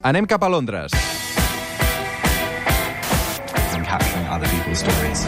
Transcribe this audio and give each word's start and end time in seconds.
Anem 0.00 0.26
cap 0.28 0.42
a 0.42 0.46
Londres. 0.46 0.92
and 3.74 3.84
capturing 3.84 4.26
other 4.28 4.46
people's 4.46 4.78
stories. 4.78 5.24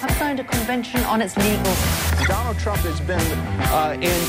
have 0.00 0.10
signed 0.12 0.40
a 0.40 0.44
convention 0.44 1.04
on 1.04 1.20
its 1.20 1.36
legal. 1.36 1.74
Donald 2.26 2.58
Trump 2.58 2.80
has 2.80 2.98
been 3.02 3.20
uh, 3.68 3.92
in. 4.00 4.24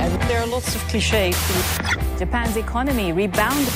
And 0.00 0.16
there 0.30 0.40
are 0.40 0.46
lots 0.46 0.74
of 0.74 0.80
cliches. 0.88 1.36
Japan's 2.18 2.56
economy 2.56 3.12
rebounded. 3.12 3.68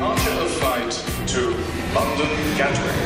Departure 0.00 0.40
of 0.40 0.50
flight 0.56 0.92
to 1.28 1.40
London 1.92 2.32
Gatwick. 2.56 2.96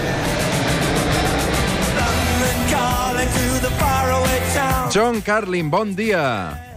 John 4.93 5.21
Carlin, 5.23 5.69
bon 5.69 5.95
dia. 5.97 6.74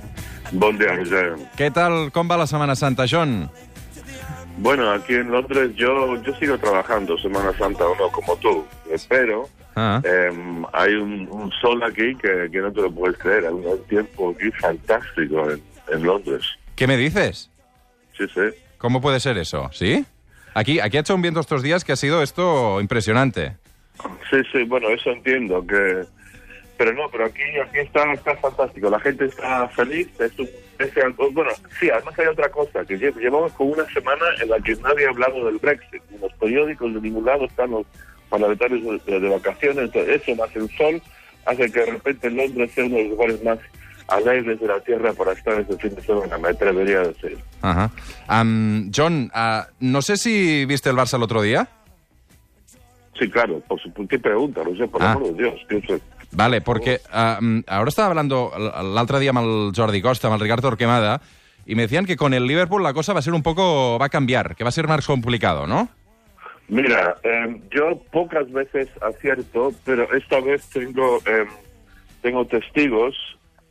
Bon 0.52 0.78
día, 0.78 0.96
José. 0.98 1.24
Què 1.58 1.72
tal, 1.76 2.12
com 2.16 2.28
va 2.30 2.38
la 2.38 2.48
Setmana 2.48 2.76
Santa, 2.76 3.06
John? 3.10 3.50
Bueno, 4.58 4.90
aquí 4.92 5.14
en 5.14 5.30
Londres 5.32 5.72
yo, 5.76 6.16
yo 6.24 6.34
sigo 6.36 6.58
trabajando 6.58 7.18
Semana 7.18 7.52
Santa 7.58 7.86
o 7.86 7.96
no, 7.96 8.10
como 8.10 8.36
tú, 8.38 8.66
pero 9.10 9.48
Ah. 9.80 10.02
em, 10.04 10.66
hay 10.74 10.96
un, 10.96 11.28
un 11.30 11.52
sol 11.62 11.84
aquí 11.84 12.16
que, 12.16 12.50
que 12.52 12.58
no 12.60 12.72
te 12.72 12.82
lo 12.82 12.92
puedes 12.92 13.16
creer. 13.20 13.46
Hay 13.46 13.54
un 13.54 13.84
tiempo 13.88 14.32
aquí 14.36 14.50
fantástico 14.60 15.52
en, 15.52 15.62
en 15.94 16.02
Londres. 16.04 16.44
¿Qué 16.76 16.88
me 16.88 16.98
dices? 16.98 17.52
Sí, 18.18 18.26
sí. 18.34 18.42
¿Cómo 18.80 19.02
puede 19.02 19.20
ser 19.20 19.38
eso? 19.38 19.70
¿Sí? 19.74 20.04
Aquí, 20.56 20.80
aquí 20.80 20.98
ha 20.98 21.02
hecho 21.02 21.14
un 21.14 21.22
viento 21.22 21.40
estos 21.42 21.62
días 21.62 21.84
que 21.84 21.92
ha 21.92 21.96
sido 21.96 22.24
esto 22.24 22.82
impresionante. 22.82 23.58
Sí, 24.32 24.38
sí, 24.52 24.64
bueno, 24.64 24.90
eso 24.90 25.12
entiendo 25.12 25.64
que... 25.68 26.06
Pero 26.78 26.94
no, 26.94 27.10
pero 27.12 27.26
aquí, 27.26 27.42
aquí 27.64 27.80
está, 27.80 28.14
está 28.14 28.36
fantástico. 28.38 28.90
La 28.90 29.00
gente 29.00 29.26
está 29.26 29.68
feliz. 29.70 30.08
Es 30.20 30.38
un, 30.38 30.48
es 30.80 30.94
bueno, 31.34 31.50
sí, 31.80 31.90
además 31.90 32.18
hay 32.20 32.28
otra 32.28 32.50
cosa, 32.50 32.86
que 32.86 33.00
lle- 33.00 33.16
llevamos 33.20 33.52
como 33.54 33.72
una 33.72 33.86
semana 33.92 34.26
en 34.42 34.50
la 34.50 34.60
que 34.60 34.76
nadie 34.76 35.08
ha 35.08 35.10
hablado 35.10 35.46
del 35.46 35.58
Brexit. 35.58 36.02
En 36.14 36.22
los 36.22 36.32
periódicos 36.34 36.94
de 36.94 37.02
ningún 37.02 37.26
lado 37.26 37.46
están 37.46 37.72
los 37.72 37.86
parlamentarios 38.30 39.04
de, 39.06 39.20
de 39.20 39.30
vacaciones. 39.30 39.86
Entonces, 39.86 40.22
eso 40.22 40.36
más 40.36 40.56
el 40.56 40.70
sol 40.78 41.02
hace 41.48 41.72
que 41.72 41.80
de 41.80 41.86
repente 41.94 42.30
Londres 42.30 42.72
sea 42.76 42.86
uno 42.86 42.96
de 42.98 43.04
los 43.04 43.12
lugares 43.12 43.44
más 43.44 43.60
alegres 44.10 44.60
de 44.60 44.68
la 44.68 44.80
Tierra 44.82 45.14
para 45.14 45.32
estar 45.34 45.60
este 45.60 45.78
fin 45.78 45.96
de 45.96 46.02
semana, 46.02 46.38
me 46.38 46.50
atrevería 46.50 47.00
a 47.02 47.08
decir. 47.08 47.38
Ajá. 47.62 47.90
Am, 48.28 48.92
John, 48.96 49.30
ah, 49.34 49.68
no 49.80 50.02
sé 50.02 50.16
si 50.18 50.66
viste 50.66 50.90
el 50.90 50.96
Barça 50.96 51.16
el 51.18 51.24
otro 51.24 51.42
día. 51.42 51.68
Sí, 53.20 53.30
claro, 53.30 53.60
por 53.62 53.80
supuesto. 53.82 54.08
¿Qué 54.10 54.20
pregunta? 54.20 54.62
No 54.64 54.76
sé, 54.78 54.88
por 54.88 55.02
Ah. 55.02 55.14
amor 55.14 55.34
de 55.34 55.44
Dios. 55.44 55.56
¿qué 55.68 55.82
sé? 55.82 56.00
Vale, 56.38 56.62
porque 56.62 57.02
mm, 57.42 57.62
ahora 57.66 57.90
estaba 57.90 58.10
hablando 58.10 58.52
l'altre 58.94 59.18
día 59.18 59.32
amb 59.34 59.42
el 59.42 59.72
Jordi 59.74 60.04
Costa, 60.06 60.28
amb 60.30 60.36
el 60.36 60.44
Ricardo 60.44 60.70
Torquemada, 60.70 61.20
y 61.66 61.74
me 61.74 61.82
decían 61.82 62.06
que 62.06 62.16
con 62.16 62.36
el 62.36 62.46
Liverpool 62.46 62.84
la 62.84 62.94
cosa 62.94 63.12
va 63.12 63.20
a 63.20 63.24
ser 63.24 63.34
un 63.34 63.42
poco... 63.42 63.98
va 63.98 64.06
a 64.06 64.10
cambiar, 64.10 64.56
que 64.56 64.64
va 64.64 64.70
a 64.70 64.72
ser 64.72 64.88
más 64.88 65.08
complicado, 65.08 65.66
¿no? 65.66 65.90
Mira, 66.68 67.18
eh, 67.24 67.60
yo 67.72 68.00
pocas 68.12 68.52
veces 68.52 68.88
acierto, 69.02 69.72
pero 69.84 70.14
esta 70.14 70.40
vez 70.40 70.70
tengo 70.70 71.18
eh, 71.26 71.48
tengo 72.22 72.46
testigos 72.46 73.16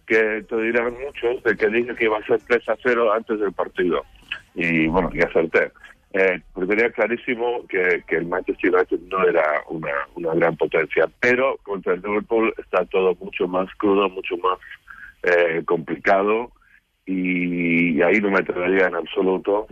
que 0.05 0.44
te 0.48 0.56
dirán 0.62 0.94
muchos 1.05 1.44
de 1.44 1.56
que 1.56 1.69
dije 1.69 1.94
que 1.94 2.06
iba 2.06 2.19
a 2.19 2.27
ser 2.27 2.41
3 2.48 2.69
a 2.69 2.77
0 2.83 3.12
antes 3.12 3.39
del 3.39 3.53
partido. 3.53 4.03
Y 4.56 4.89
bueno, 4.89 5.11
y 5.14 5.20
acerté. 5.22 5.70
Eh, 6.12 6.40
porque 6.54 6.74
tenía 6.76 6.90
clarísimo 6.92 7.66
que, 7.68 8.02
que 8.06 8.16
el 8.16 8.26
Manchester 8.26 8.74
United 8.74 9.00
no 9.10 9.26
era 9.28 9.42
una, 9.68 9.92
una 10.14 10.34
gran 10.34 10.56
potencia, 10.56 11.04
pero 11.20 11.58
contra 11.62 11.92
el 11.94 12.00
Liverpool 12.00 12.54
está 12.58 12.84
todo 12.86 13.14
mucho 13.20 13.46
más 13.48 13.68
crudo, 13.76 14.08
mucho 14.08 14.36
más 14.38 14.58
eh, 15.24 15.62
complicado 15.66 16.52
y 17.04 18.00
ahí 18.02 18.20
no 18.20 18.30
me 18.30 18.38
atrevería 18.38 18.86
en 18.86 18.94
absoluto 18.94 19.66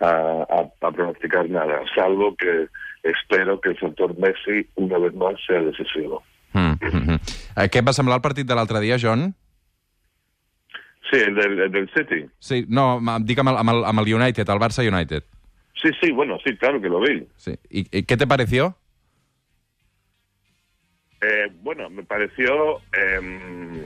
a, 0.00 0.06
a- 0.48 0.86
a 0.86 0.90
pronosticar 0.92 1.48
nada, 1.50 1.80
salvo 1.94 2.36
que 2.36 2.68
espero 3.02 3.60
que 3.60 3.70
el 3.70 3.78
factor 3.78 4.16
Messi 4.18 4.68
una 4.76 4.98
vez 4.98 5.14
más 5.14 5.34
sea 5.46 5.60
decisivo. 5.60 6.22
Mm 6.52 6.72
-hmm. 6.80 7.20
eh, 7.56 7.68
què 7.70 7.78
et 7.78 7.86
va 7.88 7.92
semblar 7.92 8.16
el 8.16 8.22
partit 8.22 8.46
de 8.46 8.54
l'altre 8.54 8.80
dia, 8.80 8.96
John? 9.00 9.34
Sí, 11.10 11.16
el 11.18 11.34
del, 11.34 11.58
el 11.60 11.70
del 11.72 11.88
City. 11.96 12.26
Sí, 12.38 12.64
no, 12.68 13.00
dic 13.24 13.38
amb 13.38 13.48
el, 13.50 13.56
amb, 13.56 13.70
el, 13.70 13.84
amb 13.84 13.98
el 14.00 14.14
United, 14.14 14.48
el 14.48 14.58
Barça 14.58 14.82
United. 14.86 15.22
Sí, 15.74 15.88
sí, 16.00 16.10
bueno, 16.12 16.38
sí, 16.44 16.56
claro 16.56 16.80
que 16.80 16.88
lo 16.88 17.00
vi. 17.00 17.26
Sí. 17.36 17.58
¿Y, 17.68 17.98
y 17.98 18.02
qué 18.02 18.16
te 18.16 18.26
pareció? 18.26 18.76
Eh, 21.22 21.50
bueno, 21.62 21.90
me 21.90 22.02
pareció 22.02 22.80
em, 22.92 23.82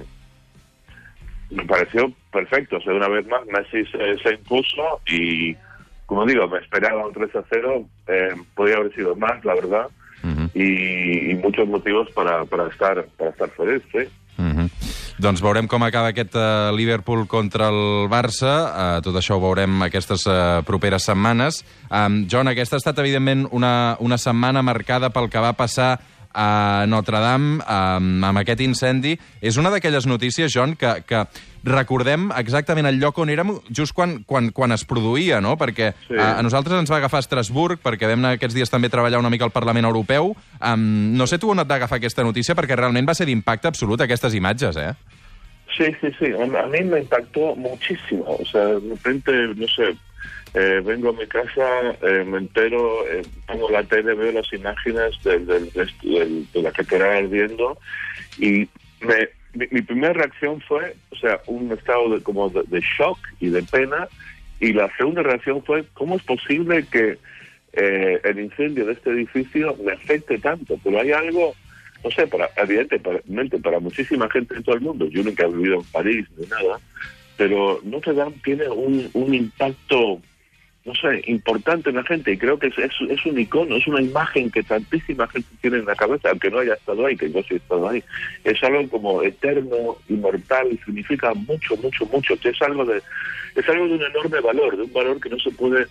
me 1.51 1.65
pareció 1.65 2.13
perfecto. 2.33 2.77
O 2.77 2.81
sea, 2.81 2.93
una 2.93 3.09
vez 3.09 3.27
más 3.27 3.47
Messi 3.47 3.85
se, 3.91 4.19
se 4.19 4.35
impuso 4.35 5.01
y, 5.07 5.57
como 6.07 6.27
digo, 6.27 6.49
me 6.49 6.59
esperaba 6.59 7.07
un 7.07 7.13
3 7.13 7.37
a 7.37 7.45
0. 7.51 7.89
Eh, 8.09 8.35
podía 8.55 8.77
haber 8.77 8.95
sido 8.95 9.15
más, 9.17 9.45
la 9.45 9.55
verdad. 9.55 9.89
Y, 10.55 11.33
y 11.33 11.35
muchos 11.35 11.69
motivos 11.69 12.11
para, 12.13 12.47
para 12.47 12.69
estar 12.69 13.05
para 13.19 13.29
estar 13.29 13.51
feliz, 13.51 13.83
sí. 13.93 14.09
Doncs 15.15 15.39
veurem 15.45 15.69
com 15.71 15.83
acaba 15.87 16.09
aquest 16.11 16.35
uh, 16.35 16.75
Liverpool 16.75 17.29
contra 17.31 17.69
el 17.71 18.09
Barça. 18.11 18.55
Uh, 18.67 19.03
tot 19.05 19.15
això 19.15 19.37
ho 19.37 19.43
veurem 19.45 19.85
aquestes 19.87 20.27
uh, 20.27 20.65
properes 20.67 21.07
setmanes. 21.07 21.61
Um, 21.87 22.25
John, 22.27 22.51
aquesta 22.51 22.75
ha 22.75 22.83
estat, 22.83 22.99
evidentment, 22.99 23.47
una, 23.55 23.95
una 24.03 24.19
setmana 24.19 24.65
marcada 24.67 25.13
pel 25.15 25.31
que 25.31 25.43
va 25.43 25.55
passar 25.55 25.93
a 26.35 26.85
Notre 26.91 27.21
Dame 27.23 27.63
um, 27.63 28.25
amb 28.27 28.41
aquest 28.43 28.61
incendi. 28.61 29.15
És 29.41 29.57
una 29.57 29.71
d'aquelles 29.71 30.07
notícies, 30.11 30.53
John, 30.53 30.75
que, 30.77 30.97
que 31.07 31.25
recordem 31.65 32.29
exactament 32.37 32.85
el 32.91 32.99
lloc 33.01 33.17
on 33.23 33.31
érem 33.33 33.55
just 33.73 33.95
quan, 33.97 34.19
quan, 34.29 34.51
quan 34.53 34.75
es 34.77 34.85
produïa, 34.85 35.41
no? 35.41 35.55
Perquè 35.57 35.93
Sí. 36.09 36.15
uh, 36.19 36.35
a 36.39 36.43
nosaltres 36.45 36.77
ens 36.83 36.91
va 36.93 36.99
agafar 37.01 37.23
a 37.23 37.25
Estrasburg, 37.25 37.79
perquè 37.83 38.11
vam 38.11 38.21
anar 38.25 38.35
aquests 38.37 38.55
dies 38.59 38.71
també 38.71 38.91
a 38.91 38.97
treballar 38.99 39.19
una 39.23 39.31
mica 39.33 39.47
al 39.49 39.55
Parlament 39.55 39.87
Europeu. 39.89 40.35
Um, 40.61 41.15
no 41.17 41.27
sé 41.31 41.39
tu 41.39 41.51
on 41.55 41.63
et 41.63 41.71
va 41.71 41.79
agafar 41.81 41.97
aquesta 42.03 42.25
notícia, 42.27 42.55
perquè 42.55 42.77
realment 42.77 43.09
va 43.09 43.15
ser 43.15 43.27
d'impacte 43.31 43.69
absolut 43.71 44.01
aquestes 44.05 44.35
imatges, 44.35 44.77
eh? 44.77 44.93
Sí, 45.77 45.87
sí, 46.01 46.11
sí. 46.21 46.27
A, 46.31 46.45
a 46.63 46.67
mí 46.69 46.85
me 46.85 47.01
impactó 47.01 47.57
muchísimo. 47.57 48.25
O 48.29 48.45
sea, 48.45 48.61
de 48.79 48.91
repente, 48.91 49.33
no 49.57 49.67
sé, 49.67 49.97
eh, 50.55 50.81
vengo 50.85 51.11
a 51.11 51.13
mi 51.13 51.27
casa, 51.27 51.91
eh, 52.03 52.25
me 52.27 52.39
entero, 52.39 53.07
eh, 53.09 53.23
pongo 53.47 53.69
la 53.71 53.83
tele, 53.83 54.15
veo 54.15 54.33
las 54.33 54.53
imágenes 54.53 55.21
del, 55.25 55.47
del- 55.47 55.71
del- 55.73 56.47
de 56.53 56.63
la 56.63 56.71
catedral 56.73 57.25
ardiendo 57.25 57.77
y 58.39 58.69
me, 59.01 59.29
mi, 59.55 59.67
mi 59.71 59.83
primera 59.83 60.13
reacción 60.13 60.61
fue, 60.61 60.95
o 61.11 61.17
sea, 61.17 61.41
un 61.47 61.73
estado 61.73 62.09
de, 62.17 62.23
como 62.23 62.49
de, 62.51 62.63
de 62.69 62.81
shock 62.99 63.19
y 63.41 63.49
de 63.49 63.63
pena 63.65 64.09
y 64.61 64.73
la 64.73 64.89
segunda 64.97 65.23
reacción 65.23 65.63
fue, 65.65 65.85
¿cómo 65.95 66.17
es 66.17 66.23
posible 66.23 66.85
que 66.91 67.19
eh, 67.73 68.21
el 68.23 68.39
incendio 68.39 68.87
de 68.87 68.93
este 68.93 69.11
edificio 69.11 69.77
me 69.85 69.93
afecte 69.93 70.39
tanto? 70.39 70.79
Pero 70.85 71.01
hay 71.01 71.11
algo 71.13 71.55
no 72.05 72.11
sé, 72.11 72.27
para, 72.27 72.51
evidentemente 72.59 73.59
para 73.61 73.81
muchísima 73.81 74.29
gente 74.29 74.55
en 74.55 74.63
todo 74.63 74.75
el 74.75 74.83
mundo, 74.83 75.07
yo 75.09 75.23
nunca 75.23 75.45
he 75.45 75.49
vivido 75.49 75.77
en 75.77 75.85
París 75.85 76.27
ni 76.37 76.47
nada, 76.47 76.79
pero 77.37 77.81
Notre 77.83 78.15
Dame 78.15 78.37
tiene 78.45 78.69
un, 78.69 79.09
un 79.13 79.35
impacto, 79.35 80.21
no 80.85 80.95
sé, 80.95 81.23
importante 81.27 81.91
en 81.91 81.97
la 81.97 82.05
gente 82.05 82.33
y 82.33 82.37
creo 82.37 82.59
que 82.59 82.69
es, 82.69 82.79
es, 82.79 82.93
es 83.09 83.27
un 83.27 83.39
icono, 83.39 83.77
es 83.77 83.87
una 83.87 84.03
imagen 84.03 84.51
que 84.51 84.63
tantísima 84.63 85.27
gente 85.29 85.49
tiene 85.61 85.79
en 85.79 85.87
la 85.87 85.95
cabeza, 85.95 86.31
aunque 86.31 86.51
no 86.51 86.59
haya 86.59 86.75
estado 86.75 87.07
ahí, 87.07 87.17
que 87.17 87.31
yo 87.33 87.43
sí 87.43 87.55
he 87.55 87.57
estado 87.57 87.89
ahí. 87.89 88.05
Es 88.45 88.63
algo 88.63 88.89
como 88.89 89.23
eterno, 89.23 89.97
inmortal, 90.09 90.79
significa 90.85 91.33
mucho, 91.35 91.77
mucho, 91.79 92.07
mucho, 92.07 92.37
que 92.39 92.51
es 92.51 92.63
algo 92.63 92.85
de, 92.85 93.03
es 93.55 93.69
algo 93.69 93.89
de 93.89 93.95
un 93.95 94.03
enorme 94.03 94.41
valor, 94.41 94.77
de 94.77 94.83
un 94.83 94.93
valor 94.93 95.21
que 95.21 95.31
no 95.31 95.39
se 95.39 95.51
puede 95.51 95.87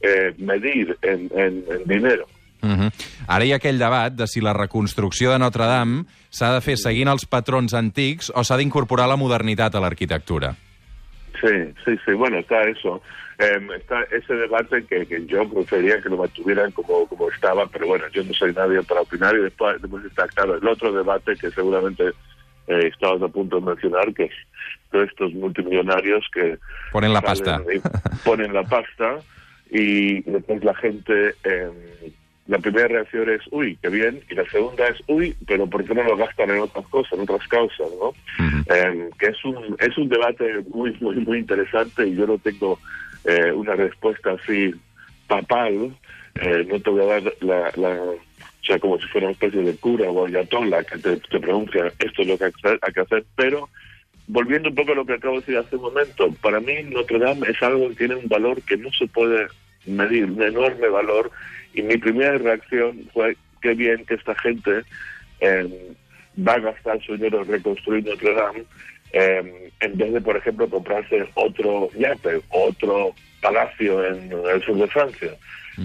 eh, 0.00 0.34
medir 0.38 0.96
en, 1.02 1.30
en, 1.34 1.64
en 1.68 1.84
dinero. 1.86 2.26
Uh 2.60 2.68
-huh. 2.70 2.92
Ara 3.28 3.44
hi 3.44 3.52
ha 3.52 3.56
aquell 3.56 3.78
debat 3.78 4.12
de 4.12 4.26
si 4.26 4.40
la 4.40 4.52
reconstrucció 4.52 5.30
de 5.30 5.38
Notre 5.38 5.64
Dame 5.64 6.04
s'ha 6.30 6.54
de 6.54 6.60
fer 6.60 6.76
seguint 6.76 7.08
els 7.08 7.24
patrons 7.24 7.74
antics 7.74 8.32
o 8.34 8.42
s'ha 8.42 8.56
d'incorporar 8.56 9.06
la 9.06 9.16
modernitat 9.16 9.74
a 9.74 9.80
l'arquitectura. 9.80 10.56
Sí, 11.40 11.74
sí, 11.84 11.98
sí, 12.04 12.12
bueno, 12.12 12.38
está 12.38 12.62
eso. 12.62 13.00
Eh, 13.38 13.68
está 13.76 14.02
ese 14.10 14.34
debate 14.34 14.84
que, 14.86 15.06
que 15.06 15.24
yo 15.26 15.48
prefería 15.48 16.00
que 16.00 16.08
lo 16.08 16.16
mantuvieran 16.16 16.72
como, 16.72 17.06
como 17.06 17.30
estaba, 17.30 17.66
pero 17.68 17.86
bueno, 17.86 18.04
yo 18.12 18.24
no 18.24 18.34
soy 18.34 18.52
nadie 18.52 18.82
para 18.82 19.02
opinar 19.02 19.34
y 19.36 19.42
después, 19.42 19.80
después 19.80 20.04
está 20.04 20.26
claro 20.28 20.56
el 20.56 20.66
otro 20.66 20.92
debate 20.92 21.36
que 21.36 21.48
seguramente 21.52 22.08
eh, 22.66 22.88
estabas 22.92 23.22
a 23.22 23.28
punto 23.28 23.60
de 23.60 23.66
mencionar, 23.66 24.12
que 24.12 24.24
es 24.24 24.32
todos 24.90 25.08
estos 25.08 25.32
multimillonarios 25.34 26.26
que 26.32 26.58
Ponen 26.90 27.12
la 27.12 27.20
pasta. 27.20 27.62
y 27.72 27.80
ponen 28.24 28.52
la 28.52 28.64
pasta 28.64 29.18
y 29.70 30.22
después 30.22 30.64
la 30.64 30.74
gente, 30.74 31.34
eh, 31.44 32.12
la 32.48 32.58
primera 32.58 32.88
reacción 32.88 33.28
es, 33.28 33.42
uy, 33.50 33.78
qué 33.82 33.90
bien, 33.90 34.20
y 34.30 34.34
la 34.34 34.44
segunda 34.46 34.88
es, 34.88 34.96
uy, 35.06 35.36
pero 35.46 35.66
¿por 35.66 35.84
qué 35.84 35.94
no 35.94 36.02
lo 36.02 36.16
gastan 36.16 36.50
en 36.50 36.60
otras 36.60 36.86
cosas, 36.88 37.12
en 37.12 37.20
otras 37.20 37.46
causas, 37.46 37.88
no? 38.00 38.14
Eh, 38.74 39.10
que 39.18 39.26
es 39.26 39.44
un, 39.44 39.76
es 39.78 39.96
un 39.98 40.08
debate 40.08 40.64
muy, 40.70 40.96
muy, 40.98 41.16
muy 41.16 41.38
interesante 41.38 42.08
y 42.08 42.16
yo 42.16 42.26
no 42.26 42.38
tengo 42.38 42.78
eh, 43.24 43.52
una 43.52 43.74
respuesta 43.74 44.32
así 44.32 44.74
papal, 45.26 45.94
eh, 46.40 46.66
no 46.66 46.80
te 46.80 46.88
voy 46.88 47.02
a 47.02 47.20
dar 47.20 47.34
la, 47.40 47.70
la, 47.76 48.00
o 48.00 48.64
sea, 48.64 48.78
como 48.78 48.98
si 48.98 49.06
fuera 49.08 49.26
una 49.26 49.34
especie 49.34 49.62
de 49.62 49.76
cura 49.76 50.10
o 50.10 50.26
ayatollah 50.26 50.84
que 50.84 50.98
te, 50.98 51.16
te 51.18 51.40
pronuncia 51.40 51.92
esto 51.98 52.22
es 52.22 52.28
lo 52.28 52.38
que 52.38 52.44
hay 52.44 52.52
que 52.52 52.66
hacer, 52.66 52.78
hay 52.80 52.92
que 52.94 53.00
hacer, 53.00 53.24
pero 53.36 53.68
volviendo 54.26 54.70
un 54.70 54.74
poco 54.74 54.92
a 54.92 54.94
lo 54.94 55.04
que 55.04 55.14
acabo 55.14 55.34
de 55.34 55.40
decir 55.40 55.58
hace 55.58 55.76
un 55.76 55.82
momento, 55.82 56.32
para 56.40 56.60
mí 56.60 56.72
Notre 56.84 57.18
Dame 57.18 57.46
es 57.46 57.62
algo 57.62 57.90
que 57.90 57.96
tiene 57.96 58.14
un 58.14 58.28
valor 58.28 58.62
que 58.62 58.78
no 58.78 58.90
se 58.92 59.06
puede 59.06 59.48
medir, 59.84 60.24
un 60.24 60.42
enorme 60.42 60.88
valor, 60.88 61.30
y 61.74 61.82
mi 61.82 61.96
primera 61.96 62.38
reacción 62.38 63.08
fue, 63.12 63.36
qué 63.60 63.74
bien 63.74 64.04
que 64.04 64.14
esta 64.14 64.34
gente 64.36 64.82
eh, 65.40 65.94
va 66.46 66.54
a 66.54 66.60
gastar 66.60 67.02
su 67.02 67.16
dinero 67.16 67.42
en 67.42 67.48
reconstruir 67.48 68.04
Notre 68.04 68.34
Dame, 68.34 68.64
eh, 69.12 69.70
en 69.80 69.96
vez 69.96 70.12
de, 70.12 70.20
por 70.20 70.36
ejemplo, 70.36 70.68
comprarse 70.68 71.26
otro 71.34 71.90
yate, 71.98 72.40
otro 72.50 73.14
palacio 73.40 74.04
en 74.04 74.32
el 74.32 74.62
sur 74.62 74.76
de 74.76 74.86
Francia. 74.88 75.30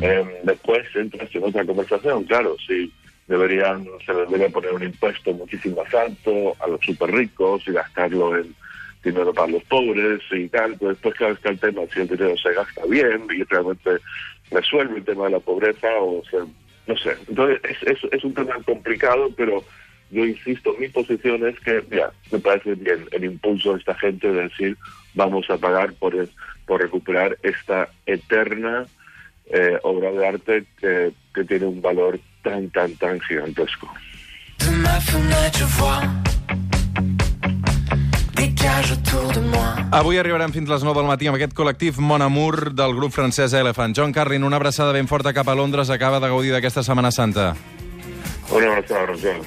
Eh, 0.02 0.42
después 0.44 0.84
entras 0.96 1.30
en 1.36 1.44
otra 1.44 1.66
conversación, 1.66 2.24
claro, 2.24 2.56
si 2.68 2.92
deberían, 3.28 3.86
se 4.06 4.14
les 4.14 4.28
debería 4.28 4.50
poner 4.50 4.74
un 4.74 4.84
impuesto 4.84 5.34
muchísimo 5.34 5.84
más 5.84 5.94
alto 5.94 6.56
a 6.60 6.68
los 6.68 6.82
super 6.82 7.12
ricos 7.12 7.64
y 7.68 7.72
gastarlo 7.72 8.36
en 8.38 8.56
dinero 9.04 9.34
para 9.34 9.52
los 9.52 9.64
pobres 9.66 10.22
y 10.32 10.48
tal, 10.48 10.76
pues 10.78 10.94
después 10.94 11.16
claro 11.16 11.34
está 11.34 11.50
el 11.50 11.60
tema, 11.60 11.82
si 11.94 12.02
el 12.02 12.08
dinero 12.08 12.36
se 12.38 12.54
gasta 12.54 12.86
bien 12.90 13.22
y 13.30 13.44
realmente 13.44 13.92
resuelve 14.54 14.98
el 14.98 15.06
tema 15.06 15.26
de 15.26 15.32
la 15.32 15.40
pobreza 15.40 15.88
o 16.00 16.24
sea, 16.30 16.42
no 16.88 16.98
sé, 16.98 17.16
entonces 17.28 17.60
es, 18.12 18.24
un 18.24 18.34
tema 18.34 18.56
complicado, 18.66 19.30
pero 19.36 19.64
yo 20.12 20.26
insisto, 20.26 20.76
mi 20.80 20.90
posición 20.90 21.48
es 21.48 21.60
que, 21.62 21.84
ya, 21.90 22.12
me 22.32 22.40
parece 22.40 22.76
bien 22.76 23.06
el 23.12 23.24
impulso 23.24 23.74
de 23.74 23.80
esta 23.80 23.96
gente 23.96 24.32
de 24.32 24.44
decir 24.44 24.78
vamos 25.14 25.50
a 25.50 25.58
pagar 25.58 25.94
por, 25.94 26.16
es- 26.16 26.30
por 26.66 26.82
recuperar 26.82 27.38
esta 27.44 27.90
eterna 28.06 28.86
eh, 29.48 29.78
obra 29.84 30.12
de 30.12 30.28
arte 30.28 30.66
que, 30.80 31.12
tiene 31.48 31.66
un 31.66 31.82
valor 31.82 32.20
tan, 32.44 32.70
tan, 32.70 32.96
tan 32.98 33.20
gigantesco. 33.22 33.92
De 34.60 34.70
ma 34.70 35.02
fenêtre, 35.02 35.58
je 35.60 35.66
vois 35.80 36.04
des 38.36 38.54
cages 38.54 38.92
autour 38.92 39.32
de. 39.34 39.63
Avui 39.94 40.18
arribarem 40.18 40.50
fins 40.50 40.72
les 40.72 40.82
9 40.82 40.98
del 40.98 41.06
matí 41.06 41.28
amb 41.30 41.38
aquest 41.38 41.52
col·lectiu 41.54 42.00
Mon 42.02 42.24
Amour 42.26 42.72
del 42.74 42.96
grup 42.98 43.14
francès 43.14 43.54
Elephant. 43.54 43.94
John 43.94 44.10
Carlin, 44.12 44.42
una 44.44 44.58
abraçada 44.58 44.96
ben 44.96 45.06
forta 45.06 45.36
cap 45.38 45.48
a 45.48 45.54
Londres, 45.54 45.92
acaba 45.94 46.20
de 46.20 46.32
gaudir 46.32 46.50
d'aquesta 46.56 46.82
Setmana 46.82 47.12
Santa. 47.14 47.52
Una 48.50 48.72
abraçada, 48.72 49.06
Roger. 49.06 49.38